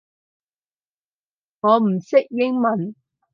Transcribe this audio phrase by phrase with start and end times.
[1.59, 2.95] 我唔識英文